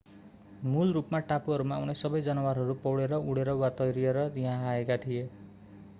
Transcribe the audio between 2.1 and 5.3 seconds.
जनावरहरू पौडेर उँडेर वा तैरिएर यहाँ आएका थिए